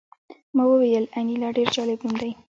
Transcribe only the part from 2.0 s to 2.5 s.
نوم دی